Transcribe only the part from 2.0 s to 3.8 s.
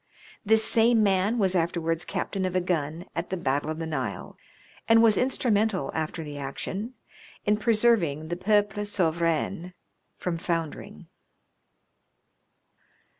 captain of a gun at the Battle of